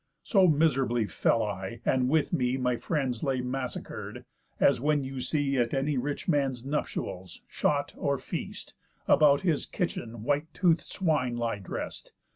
So 0.23 0.47
miserably 0.47 1.05
fell 1.05 1.43
I, 1.43 1.79
and 1.85 2.09
with 2.09 2.33
me 2.33 2.57
My 2.57 2.75
friends 2.75 3.21
lay 3.21 3.41
massacred, 3.41 4.25
as 4.59 4.81
when 4.81 5.03
you 5.03 5.21
see 5.21 5.59
At 5.59 5.75
any 5.75 5.95
rich 5.95 6.27
man's 6.27 6.65
nuptials, 6.65 7.43
shot, 7.47 7.93
or 7.95 8.17
feast, 8.17 8.73
About 9.07 9.41
his 9.41 9.67
kitchen 9.67 10.23
white 10.23 10.51
tooth'd 10.55 10.81
swine 10.81 11.35
lie 11.37 11.59
drest. 11.59 12.13